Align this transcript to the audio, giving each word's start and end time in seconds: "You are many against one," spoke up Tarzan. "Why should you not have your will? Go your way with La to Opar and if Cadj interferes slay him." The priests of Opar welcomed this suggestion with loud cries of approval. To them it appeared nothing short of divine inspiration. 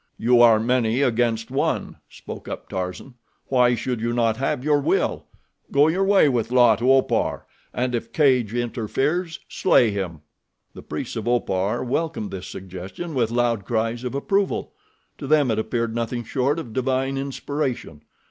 "You 0.17 0.41
are 0.41 0.59
many 0.59 1.03
against 1.03 1.51
one," 1.51 1.97
spoke 2.09 2.47
up 2.47 2.67
Tarzan. 2.69 3.13
"Why 3.49 3.75
should 3.75 4.01
you 4.01 4.13
not 4.13 4.37
have 4.37 4.63
your 4.63 4.79
will? 4.79 5.27
Go 5.71 5.89
your 5.89 6.03
way 6.03 6.27
with 6.27 6.51
La 6.51 6.75
to 6.77 6.91
Opar 6.91 7.45
and 7.71 7.93
if 7.93 8.11
Cadj 8.11 8.51
interferes 8.55 9.41
slay 9.47 9.91
him." 9.91 10.21
The 10.73 10.81
priests 10.81 11.15
of 11.15 11.27
Opar 11.27 11.83
welcomed 11.83 12.31
this 12.31 12.47
suggestion 12.47 13.13
with 13.13 13.29
loud 13.29 13.63
cries 13.63 14.03
of 14.03 14.15
approval. 14.15 14.73
To 15.19 15.27
them 15.27 15.51
it 15.51 15.59
appeared 15.59 15.93
nothing 15.93 16.23
short 16.23 16.57
of 16.57 16.73
divine 16.73 17.15
inspiration. 17.15 18.01